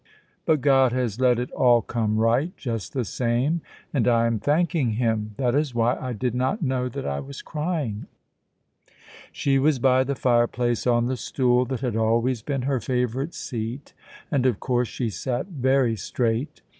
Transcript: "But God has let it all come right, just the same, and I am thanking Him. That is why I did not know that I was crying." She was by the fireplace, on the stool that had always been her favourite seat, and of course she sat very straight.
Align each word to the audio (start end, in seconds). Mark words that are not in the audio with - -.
"But 0.47 0.61
God 0.61 0.93
has 0.93 1.19
let 1.19 1.37
it 1.37 1.51
all 1.51 1.83
come 1.83 2.17
right, 2.17 2.57
just 2.57 2.93
the 2.93 3.05
same, 3.05 3.61
and 3.93 4.07
I 4.07 4.25
am 4.25 4.39
thanking 4.39 4.93
Him. 4.93 5.35
That 5.37 5.53
is 5.53 5.75
why 5.75 5.95
I 5.95 6.11
did 6.11 6.33
not 6.33 6.63
know 6.63 6.89
that 6.89 7.05
I 7.05 7.19
was 7.19 7.43
crying." 7.43 8.07
She 9.31 9.59
was 9.59 9.77
by 9.77 10.03
the 10.03 10.15
fireplace, 10.15 10.87
on 10.87 11.05
the 11.05 11.17
stool 11.17 11.65
that 11.65 11.81
had 11.81 11.95
always 11.95 12.41
been 12.41 12.63
her 12.63 12.79
favourite 12.79 13.35
seat, 13.35 13.93
and 14.31 14.47
of 14.47 14.59
course 14.59 14.87
she 14.87 15.11
sat 15.11 15.45
very 15.49 15.95
straight. 15.95 16.63